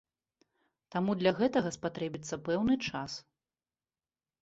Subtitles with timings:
[0.95, 3.11] Таму для гэтага спатрэбіцца пэўны час.